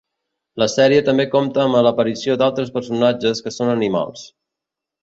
[0.61, 4.27] La sèrie també compta amb l'aparició d'altres personatges que són animals.